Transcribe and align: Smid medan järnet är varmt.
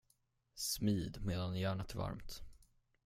Smid 0.55 1.17
medan 1.21 1.55
järnet 1.55 1.93
är 1.93 1.97
varmt. 1.97 2.43